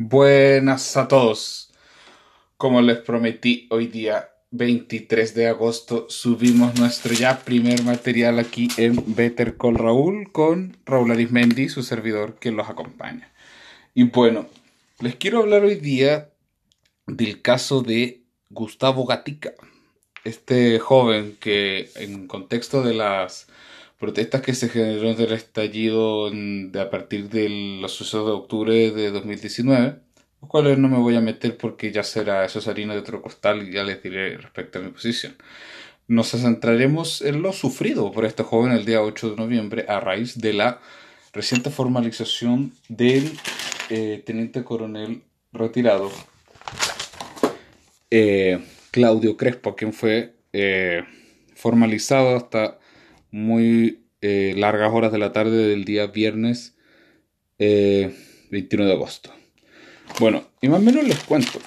[0.00, 1.72] Buenas a todos.
[2.56, 9.02] Como les prometí, hoy día 23 de agosto subimos nuestro ya primer material aquí en
[9.16, 13.32] Better Call Raúl con Raúl Arismendi, su servidor, que los acompaña.
[13.92, 14.46] Y bueno,
[15.00, 16.30] les quiero hablar hoy día
[17.08, 19.54] del caso de Gustavo Gatica,
[20.22, 23.48] este joven que en contexto de las
[23.98, 27.48] protestas que se generaron del estallido de, a partir de
[27.80, 29.96] los sucesos de octubre de 2019,
[30.40, 33.20] los cuales no me voy a meter porque ya será eso es harina de otro
[33.20, 35.36] costal y ya les diré respecto a mi posición.
[36.06, 40.38] Nos centraremos en lo sufrido por este joven el día 8 de noviembre a raíz
[40.38, 40.80] de la
[41.32, 43.30] reciente formalización del
[43.90, 45.22] eh, teniente coronel
[45.52, 46.10] retirado
[48.10, 51.04] eh, Claudio Crespo, quien fue eh,
[51.54, 52.78] formalizado hasta
[53.30, 56.74] muy eh, largas horas de la tarde del día viernes
[57.58, 59.32] 21 de agosto.
[60.20, 61.58] Bueno, y más o menos les cuento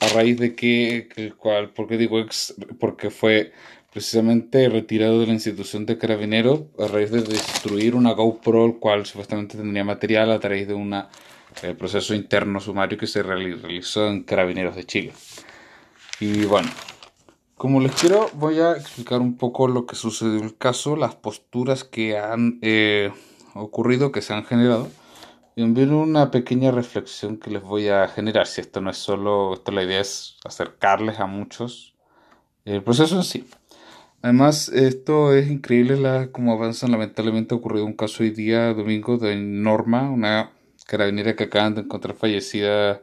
[0.00, 3.52] a raíz de que, el cual, porque digo ex, porque fue
[3.92, 9.06] precisamente retirado de la institución de carabineros a raíz de destruir una GoPro, el cual
[9.06, 10.94] supuestamente tendría material a través de un
[11.78, 15.12] proceso interno sumario que se realizó en Carabineros de Chile.
[16.20, 16.68] Y bueno,
[17.56, 21.14] como les quiero, voy a explicar un poco lo que sucedió en el caso, las
[21.14, 23.12] posturas que han eh,
[23.54, 24.88] ocurrido, que se han generado,
[25.56, 28.46] y envío una pequeña reflexión que les voy a generar.
[28.46, 31.94] Si esto no es solo, esto la idea es acercarles a muchos
[32.64, 33.46] el proceso en sí.
[34.22, 36.90] Además, esto es increíble la, cómo avanzan.
[36.90, 40.50] Lamentablemente ha ocurrido un caso hoy día, domingo, de Norma, una
[40.86, 43.02] carabinera que acaban de encontrar fallecida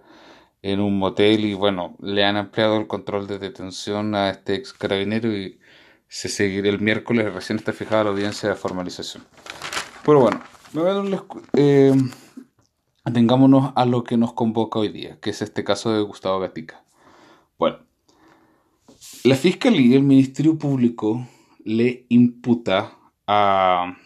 [0.62, 4.74] en un motel y bueno, le han ampliado el control de detención a este ex
[4.74, 5.60] carabinero y
[6.08, 9.24] se seguirá el miércoles, recién está fijada la audiencia de formalización.
[10.06, 10.42] Pero bueno,
[11.54, 11.94] eh,
[13.04, 16.84] a lo que nos convoca hoy día, que es este caso de Gustavo Gatica.
[17.58, 17.80] Bueno,
[19.24, 21.28] la Fiscalía y el Ministerio Público
[21.64, 22.98] le imputa
[23.28, 23.98] a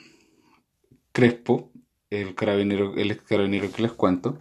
[1.12, 1.72] Crespo,
[2.10, 4.38] el carabinero, el ex carabinero que les cuento,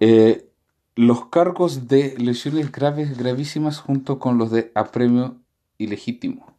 [0.00, 0.51] eh,
[0.94, 5.36] los cargos de lesiones graves, gravísimas, junto con los de apremio
[5.78, 6.52] ilegítimo.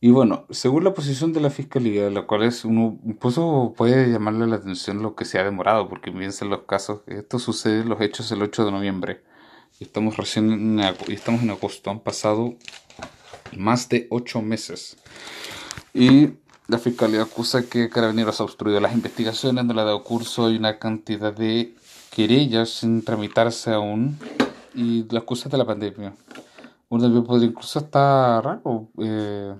[0.00, 4.46] Y bueno, según la posición de la fiscalía, la cual es uno, incluso puede llamarle
[4.46, 8.00] la atención lo que se ha demorado, porque piensa en los casos, esto sucede los
[8.00, 9.22] hechos el 8 de noviembre,
[9.80, 12.54] y estamos recién en, estamos en agosto, han pasado
[13.56, 14.96] más de ocho meses.
[15.92, 16.30] Y
[16.68, 20.58] la fiscalía acusa que Carabineros ha obstruido las investigaciones, no le ha dado curso y
[20.58, 21.74] una cantidad de
[22.14, 24.18] querellas sin tramitarse aún
[24.74, 26.14] y las cosas de la pandemia.
[26.88, 29.54] Uno también podría incluso estar raro eh,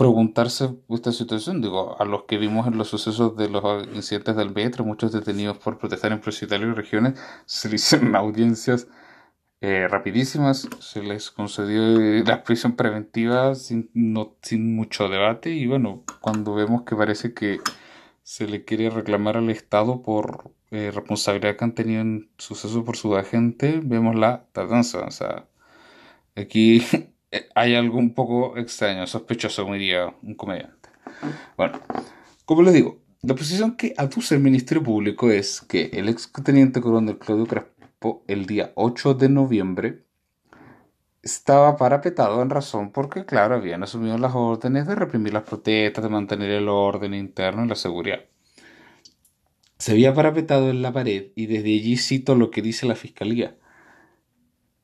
[0.00, 1.60] preguntarse esta situación.
[1.60, 5.58] Digo, a los que vimos en los sucesos de los incidentes del metro, muchos detenidos
[5.58, 8.88] por protestar en Propietarios y regiones, se le hicieron audiencias
[9.60, 16.02] eh, rapidísimas, se les concedió la prisión preventiva sin, no, sin mucho debate y bueno,
[16.22, 17.60] cuando vemos que parece que
[18.22, 22.96] se le quiere reclamar al Estado por eh, responsabilidad que han tenido en suceso por
[22.96, 25.00] su agente, vemos la tardanza.
[25.06, 25.48] O sea,
[26.36, 26.82] aquí
[27.54, 30.88] hay algo un poco extraño, sospechoso, como diría un comediante.
[31.56, 31.80] Bueno,
[32.44, 36.80] como les digo, la posición que aduce el Ministerio Público es que el ex teniente
[36.80, 40.04] coronel Claudio Crespo, el día 8 de noviembre,
[41.22, 46.10] estaba parapetado en razón porque, claro, habían asumido las órdenes de reprimir las protestas, de
[46.10, 48.20] mantener el orden interno y la seguridad.
[49.80, 53.56] Se había parapetado en la pared y desde allí cito lo que dice la fiscalía.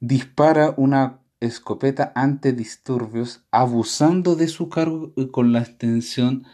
[0.00, 6.46] Dispara una escopeta ante disturbios abusando de su cargo y con la intención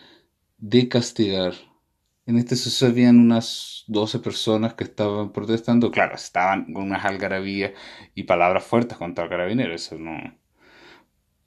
[0.59, 1.55] de castigar.
[2.27, 5.93] En este suceso habían unas 12 personas que estaban protestando.
[5.93, 7.71] Claro, estaban con unas algarabías
[8.17, 10.19] y palabras fuertes contra el carabinero, eso no.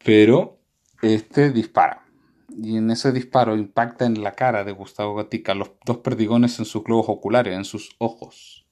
[0.01, 0.61] Pero
[1.01, 2.04] este dispara
[2.57, 6.65] y en ese disparo impacta en la cara de Gustavo Gatica los dos perdigones en
[6.65, 8.65] sus globos oculares, en sus ojos.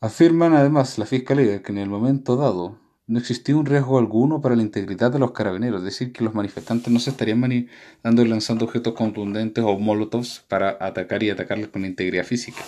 [0.00, 2.78] Afirman además la Fiscalía que en el momento dado
[3.08, 6.34] no existía un riesgo alguno para la integridad de los carabineros, es decir, que los
[6.34, 11.68] manifestantes no se estarían manipulando y lanzando objetos contundentes o molotovs para atacar y atacarles
[11.68, 12.62] con integridad física.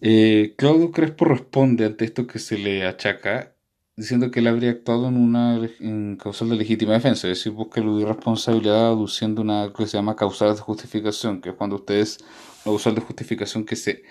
[0.00, 3.51] Eh, Claudio Crespo responde ante esto que se le achaca
[3.96, 7.80] diciendo que él habría actuado en una en causal de legítima defensa, es decir, busca
[7.80, 12.18] eludir responsabilidad aduciendo una que se llama causal de justificación, que es cuando ustedes,
[12.64, 14.02] una causal de justificación que se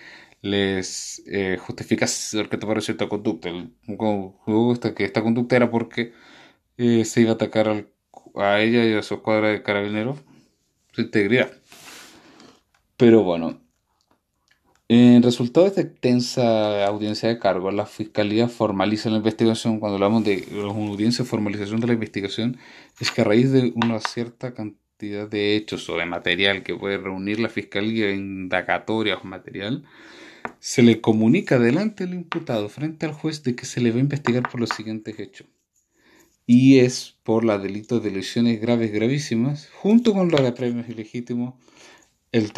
[0.41, 2.05] les eh, justifica
[2.49, 3.49] que tomar cierta conducta.
[3.49, 3.75] El,
[4.73, 6.13] esta, que esta conducta era porque
[6.77, 7.87] eh, se iba a atacar
[8.35, 10.19] a ella y a su escuadra de carabineros
[10.93, 11.51] su integridad.
[12.97, 13.60] Pero bueno,
[14.93, 19.79] En resultado de esta extensa audiencia de cargo, la Fiscalía formaliza la investigación.
[19.79, 22.57] Cuando hablamos de audiencia formalización de la investigación,
[22.99, 26.97] es que a raíz de una cierta cantidad de hechos o de material que puede
[26.97, 29.85] reunir la Fiscalía, indagatoria o material,
[30.59, 34.01] se le comunica delante del imputado frente al juez de que se le va a
[34.01, 35.47] investigar por los siguientes hechos.
[36.45, 41.53] Y es por la delito de lesiones graves gravísimas, junto con la de premios ilegítimos
[42.31, 42.51] el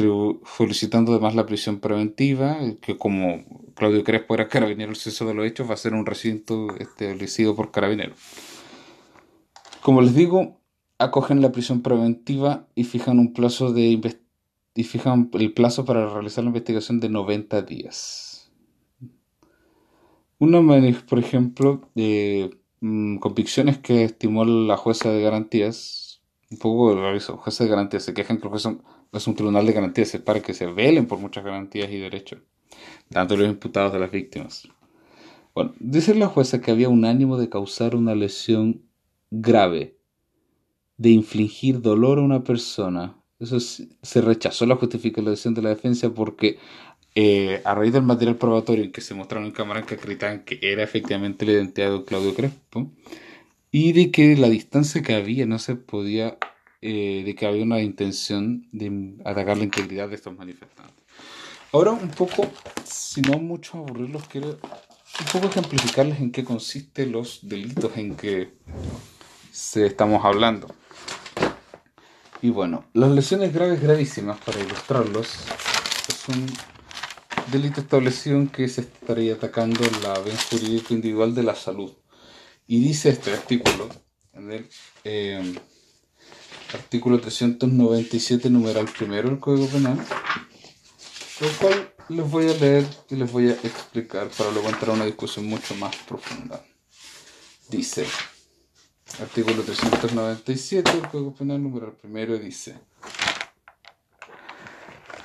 [0.46, 3.44] solicitando además la prisión preventiva, que como
[3.76, 7.56] Claudio Crespo era carabinero el suceso de los hechos, va a ser un recinto establecido
[7.56, 8.18] por carabineros.
[9.82, 10.62] Como les digo,
[11.00, 14.00] acogen la prisión preventiva y fijan un plazo de
[14.76, 18.52] y fijan el plazo para realizar la investigación de 90 días.
[20.40, 20.62] Una,
[21.08, 26.03] por ejemplo, de mm, convicciones que estimó la jueza de garantías,
[26.54, 29.74] un poco la jueza de garantías se quejan que los son es un tribunal de
[29.74, 32.40] garantías, para que se velen por muchas garantías y derechos,
[33.10, 34.68] tanto los imputados de las víctimas.
[35.54, 38.82] Bueno, dice la jueza que había un ánimo de causar una lesión
[39.30, 39.98] grave,
[40.98, 43.16] de infligir dolor a una persona.
[43.40, 46.58] Eso se rechazó la justificación de la defensa porque
[47.14, 50.60] eh, a raíz del material probatorio en que se mostraron en cámara que acreditaban que
[50.62, 52.90] era efectivamente la identidad de Claudio Crespo
[53.74, 56.38] y de que la distancia que había no se podía
[56.80, 61.04] eh, de que había una intención de atacar la integridad de estos manifestantes.
[61.72, 62.46] Ahora un poco,
[62.86, 68.54] si no mucho aburrirlos, quiero un poco ejemplificarles en qué consisten los delitos en que
[69.52, 70.68] se estamos hablando.
[72.44, 75.30] Y bueno, las lesiones graves gravísimas, para ilustrarlos,
[76.10, 76.46] es un
[77.52, 81.92] delito establecido en que se estaría atacando la bien jurídico individual de la salud.
[82.68, 83.90] Y dice este artículo,
[84.34, 84.70] en el,
[85.04, 85.54] eh,
[86.74, 89.98] artículo 397, numeral primero del Código Penal,
[91.42, 94.94] lo cual les voy a leer y les voy a explicar para luego entrar a
[94.94, 96.64] una discusión mucho más profunda.
[97.70, 98.06] Dice,
[99.20, 102.76] artículo 397 del Código Penal, numeral primero, dice,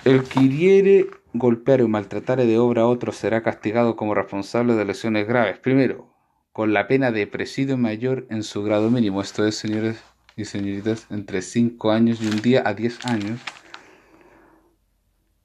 [0.04, 4.84] el que hiriere, golpeare o maltratare de obra a otro será castigado como responsable de
[4.84, 5.58] lesiones graves.
[5.58, 6.17] Primero,
[6.58, 9.20] con la pena de presidio mayor en su grado mínimo.
[9.20, 10.02] Esto es, señores
[10.34, 13.40] y señoritas entre 5 años y un día a 10 años,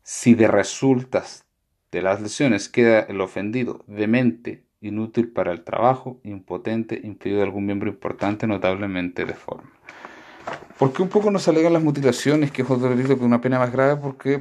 [0.01, 1.45] si de resultas
[1.91, 7.67] de las lesiones queda el ofendido demente, inútil para el trabajo, impotente, impedido de algún
[7.67, 9.69] miembro importante, notablemente deforme.
[9.69, 10.02] ¿Por
[10.91, 13.71] qué un poco nos alegan las mutilaciones, que es otro delito que una pena más
[13.71, 13.99] grave?
[14.01, 14.39] Porque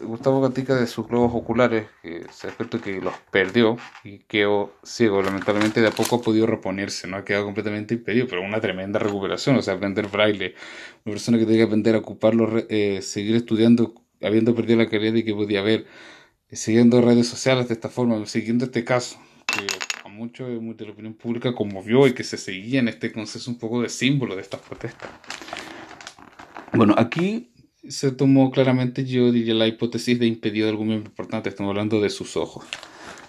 [0.00, 2.50] Gustavo Gatica de sus globos oculares, que se ha
[2.82, 7.24] que los perdió y quedó ciego, lamentablemente de a poco ha podido reponerse, no ha
[7.24, 10.54] quedado completamente impedido, pero una tremenda recuperación, o sea, aprender braille,
[11.04, 15.14] una persona que tiene que aprender a ocuparlo, eh, seguir estudiando, habiendo perdido la calidad
[15.14, 15.86] y que podía ver,
[16.48, 19.18] eh, siguiendo redes sociales de esta forma, siguiendo este caso,
[20.22, 23.58] a muchos de la opinión pública conmovió y que se seguía en este consenso un
[23.58, 25.10] poco de símbolo de estas protestas.
[26.72, 27.52] Bueno, aquí
[27.88, 32.00] se tomó claramente, yo diría, la hipótesis de impedido de algún miembro importante, estamos hablando
[32.00, 32.64] de sus ojos.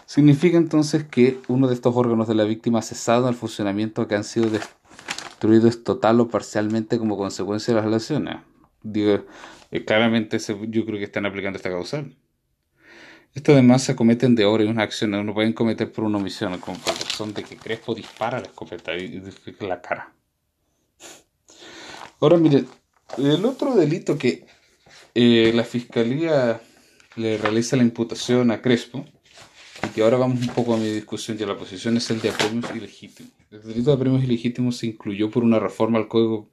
[0.06, 4.16] Significa entonces que uno de estos órganos de la víctima ha cesado el funcionamiento que
[4.16, 8.38] han sido destruidos total o parcialmente como consecuencia de las lesiones.
[8.84, 9.26] Digo,
[9.72, 12.16] eh, claramente yo creo que están aplicando esta causal.
[13.34, 16.60] Esto además se cometen de obra y una acción, no pueden cometer por una omisión,
[16.60, 19.22] por razón de que Crespo dispara la escopeta y
[19.62, 20.14] la cara.
[22.20, 22.66] Ahora mire,
[23.18, 24.46] el otro delito que
[25.16, 26.62] eh, la fiscalía
[27.16, 29.04] le realiza la imputación a Crespo,
[29.84, 32.22] y que ahora vamos un poco a mi discusión y a la posición, es el
[32.22, 33.32] de apremios ilegítimos.
[33.50, 36.50] El delito de apremios ilegítimos se incluyó por una reforma al código,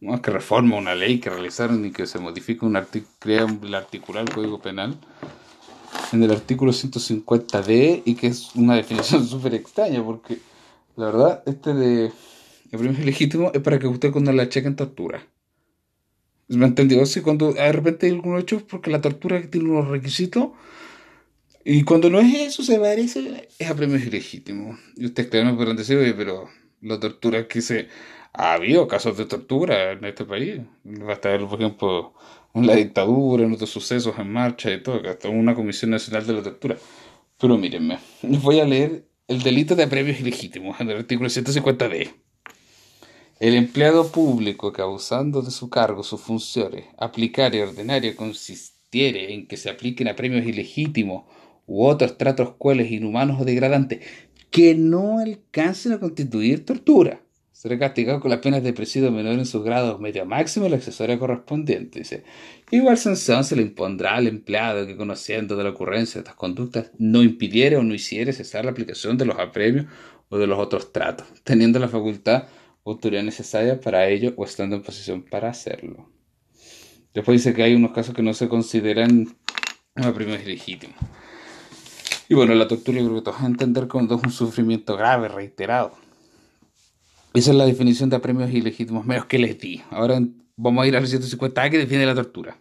[0.00, 2.80] no que reforma una ley que realizaron y que se modifica un
[3.18, 4.98] crea el articular el código penal
[6.12, 10.38] en el artículo 150d y que es una definición súper extraña porque
[10.96, 12.12] la verdad este de
[12.72, 15.26] apremios ilegítimos es para que usted cuando la chequen tortura
[16.48, 17.06] ¿Me entendió?
[17.06, 20.50] Sí, cuando de repente hay algunos hechos porque la tortura tiene unos requisitos
[21.64, 24.78] y cuando no es eso, se parece, es a premios ilegítimos.
[24.96, 26.48] Y ustedes claro me podrán decir, oye, pero
[26.82, 27.88] la tortura que se...
[28.36, 30.60] Ha habido casos de tortura en este país.
[30.82, 32.14] Basta ver, por ejemplo,
[32.54, 36.32] en la dictadura, en otros sucesos en marcha y todo, hasta una comisión nacional de
[36.32, 36.76] la tortura.
[37.38, 42.12] Pero mírenme, voy a leer el delito de premios ilegítimos en el artículo 150d.
[43.40, 49.48] El empleado público que abusando de su cargo, sus funciones, aplicar y ordenar consistiere en
[49.48, 51.24] que se apliquen a premios ilegítimos
[51.66, 54.06] u otros tratos cuales inhumanos o degradantes
[54.50, 57.23] que no alcancen a constituir tortura.
[57.64, 61.18] Será castigado con las penas de presidio menor en sus grados medio máximo la accesoria
[61.18, 62.00] correspondiente.
[62.00, 62.22] Dice,
[62.70, 66.90] igual sanción se le impondrá al empleado que conociendo de la ocurrencia de estas conductas
[66.98, 69.86] no impidiere o no hiciere cesar la aplicación de los apremios
[70.28, 72.48] o de los otros tratos, teniendo la facultad
[72.82, 76.10] o autoridad necesaria para ello o estando en posición para hacerlo.
[77.14, 79.38] Después dice que hay unos casos que no se consideran
[79.94, 80.96] apremios ilegítimos.
[82.28, 86.03] Y bueno, la tortura yo creo que todos entender cuando es un sufrimiento grave, reiterado.
[87.34, 89.82] Esa es la definición de apremios ilegítimos menos que les di.
[89.90, 90.20] Ahora
[90.56, 92.60] vamos a ir al 150A que define la tortura.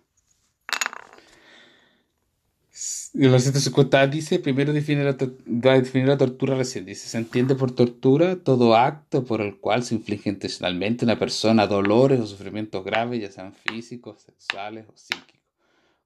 [3.13, 6.85] El 150 dice, primero define la, definir la tortura recién.
[6.85, 11.19] Dice, se entiende por tortura todo acto por el cual se inflige intencionalmente a una
[11.19, 15.42] persona dolores o sufrimientos graves, ya sean físicos, sexuales o psíquicos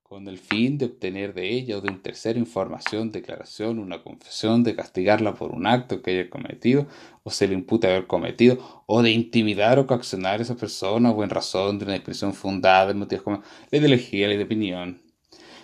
[0.07, 4.63] con el fin de obtener de ella o de un tercero información, declaración, una confesión,
[4.63, 6.87] de castigarla por un acto que haya cometido
[7.23, 11.23] o se le impute haber cometido, o de intimidar o coaccionar a esa persona o
[11.25, 15.01] en razón de una expresión fundada en motivos como la ideología, la de opinión.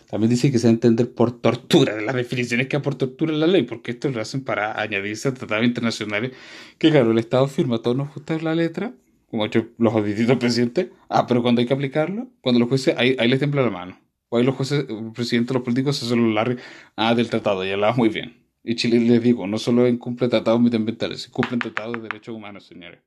[0.10, 2.96] También dice que se va a entender por tortura, de las definiciones que hay por
[2.96, 6.34] tortura en la ley, porque esto lo hacen para añadirse a tratados internacionales
[6.78, 8.94] que, claro, el Estado firma todos nos gusta la letra,
[9.28, 12.94] como ha hecho los distintos presidentes, ah, pero cuando hay que aplicarlo, cuando los jueces,
[12.98, 14.04] ahí, ahí les tembla la mano.
[14.34, 16.60] O ahí los jueces, el presidente, los políticos se suelen larga
[16.96, 18.36] ah, del tratado, ya va muy bien.
[18.64, 23.00] Y Chile, les digo, no solo incumple tratados medioambientales, cumplen tratados de derechos humanos, señores.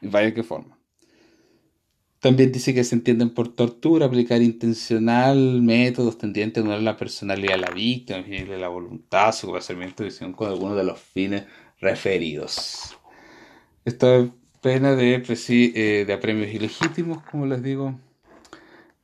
[0.00, 0.78] Y vaya qué forma.
[2.20, 7.54] También dice que se entienden por tortura, aplicar intencional métodos tendientes a anular la personalidad
[7.54, 8.22] de la víctima,
[8.56, 11.42] la voluntad, su comportamiento de con alguno de los fines
[11.80, 12.96] referidos.
[13.84, 17.98] Esta pena de, eh, de apremios ilegítimos, como les digo,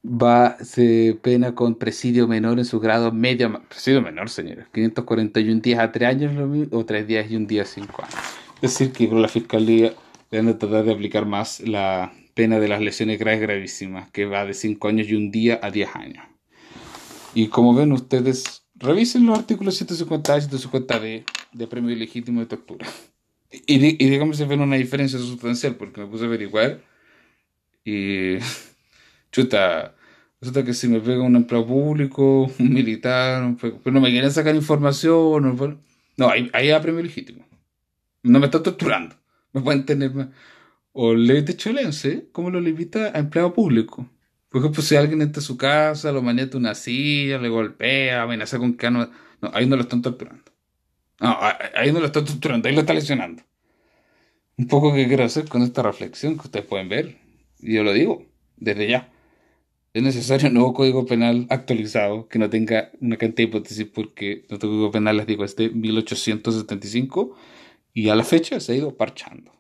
[0.07, 5.81] va, se pena con presidio menor en su grado medio, presidio menor, señores, 541 días
[5.81, 8.15] a 3 años o 3 días y un día a 5 años.
[8.63, 9.95] Es decir, que la fiscalía
[10.31, 14.55] deben tratar de aplicar más la pena de las lesiones graves gravísimas, que va de
[14.55, 16.25] 5 años y un día a 10 años.
[17.35, 22.47] Y como ven ustedes, revisen los artículos 150 y 150 de, de premio ilegítimo de
[22.47, 22.87] tortura.
[23.51, 26.81] Y, y digamos si ven una diferencia sustancial, porque me puse a averiguar
[27.85, 28.37] y
[29.33, 29.96] chuta,
[30.47, 34.55] resulta que si me pega un empleado público, un militar, pero no me quieren sacar
[34.55, 35.57] información,
[36.17, 37.45] no, ahí, ahí premio legítimo.
[38.23, 39.17] No me está torturando.
[39.53, 40.13] Me pueden tener.
[40.93, 44.09] O ley de cholense, como lo limita a empleado público.
[44.49, 48.59] Por ejemplo, si alguien entra a su casa, lo manieta una silla, le golpea, amenaza
[48.59, 49.11] con que no.
[49.43, 50.51] No, ahí no lo están torturando.
[51.21, 51.39] No,
[51.75, 53.43] ahí no lo están torturando, ahí lo está lesionando.
[54.57, 57.19] Un poco que quiero hacer con esta reflexión que ustedes pueden ver.
[57.59, 58.25] Y yo lo digo,
[58.57, 59.11] desde ya.
[59.97, 64.45] Es necesario un nuevo código penal actualizado que no tenga una cantidad de hipótesis porque
[64.51, 67.35] nuestro código penal, les digo, es de 1875
[67.95, 69.53] y a la fecha se ha ido parchando.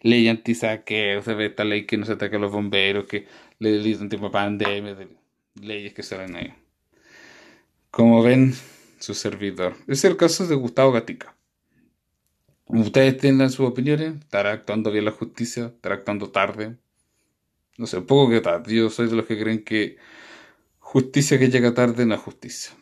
[0.00, 3.26] Ley antisaqueo, se ve esta ley que no se ataque a los bomberos, que
[3.58, 4.96] ley de tipo pandemia,
[5.60, 6.54] leyes que salen ahí.
[7.90, 8.54] Como ven,
[8.98, 9.76] su servidor.
[9.88, 11.36] Es el caso de Gustavo Gatica.
[12.64, 16.78] Ustedes tengan sus opiniones, estará actuando bien la justicia, estará actuando tarde,
[17.78, 18.74] no sé, un poco que tarde.
[18.74, 19.96] Yo soy de los que creen que
[20.78, 22.72] justicia que llega tarde no es justicia.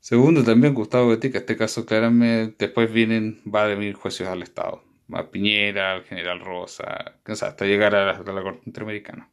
[0.00, 4.82] Segundo, también Gustavo Betica, este caso claramente después vienen, va a venir juicios al Estado.
[5.12, 9.30] A Piñera, al general Rosa, hasta llegar a la, Corte Interamericana.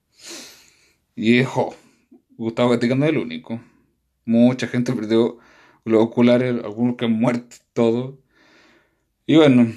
[1.16, 1.76] Y dijo,
[2.38, 3.62] Gustavo Gatica no es el único.
[4.26, 5.38] Mucha gente perdió
[5.84, 8.20] los oculares, algunos que han muerto, todo.
[9.26, 9.72] Y bueno,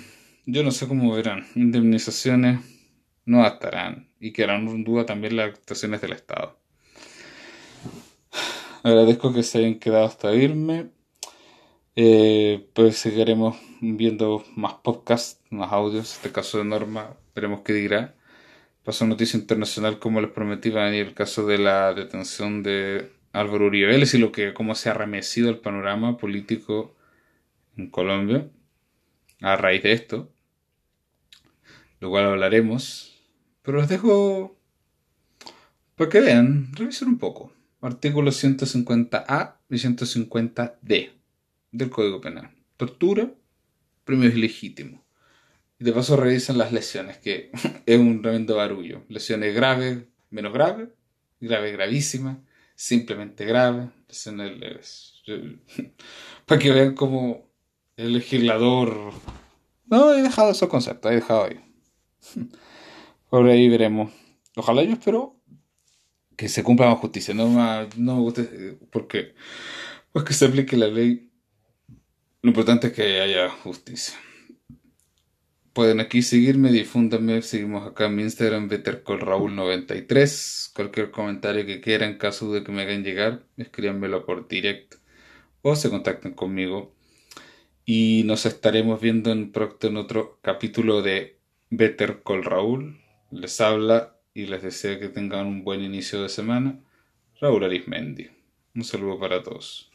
[0.47, 1.47] yo no sé cómo verán.
[1.54, 2.61] Indemnizaciones
[3.26, 6.59] no estarán y quedarán en duda también las actuaciones del Estado.
[8.83, 10.90] Agradezco que se hayan quedado hasta irme.
[11.97, 16.14] Eh, pues seguiremos viendo más podcasts, más audios.
[16.14, 18.14] Este caso de Norma, veremos qué dirá.
[18.85, 23.11] Pasó noticia internacional, como les prometí, va a venir el caso de la detención de
[23.33, 26.95] Álvaro Uribe Vélez y lo que, cómo se ha remecido el panorama político
[27.76, 28.49] en Colombia
[29.40, 30.33] a raíz de esto.
[32.00, 33.15] Lo cual hablaremos.
[33.66, 34.56] Pero los dejo
[35.96, 37.52] para que vean, revisen un poco.
[37.80, 41.11] Artículos 150A y 150D
[41.73, 42.52] del Código Penal.
[42.76, 43.28] Tortura,
[44.04, 45.00] premios ilegítimos.
[45.80, 47.50] Y de paso revisen las lesiones, que
[47.87, 49.02] es un tremendo barullo.
[49.08, 49.99] Lesiones graves,
[50.30, 50.88] menos graves,
[51.40, 52.38] graves, gravísimas,
[52.76, 54.61] simplemente graves, lesiones.
[56.46, 57.49] Para que vean cómo
[57.96, 59.12] el legislador...
[59.87, 61.61] No, he dejado esos conceptos, he dejado ahí.
[63.30, 64.12] Por ahí veremos.
[64.56, 65.37] Ojalá yo espero
[66.37, 67.35] que se cumpla más justicia.
[67.35, 67.49] No,
[67.97, 68.42] no me gusta
[68.90, 69.35] porque
[70.12, 71.30] pues que se aplique la ley.
[72.42, 74.14] Lo importante es que haya justicia.
[75.73, 80.73] pueden aquí seguirme, difúndanme, seguimos acá en mi Instagram, BetterCallRaúl93.
[80.75, 84.99] Cualquier comentario que quieran, en caso de que me hagan llegar, escríbanmelo por directo
[85.62, 86.95] o se contacten conmigo.
[87.85, 89.52] Y nos estaremos viendo en
[89.83, 91.38] en otro capítulo de
[91.71, 93.00] Better Call Raúl.
[93.30, 96.78] Les habla y les deseo que tengan un buen inicio de semana.
[97.40, 98.30] Raúl Arismendi.
[98.75, 99.90] Un saludo para todos.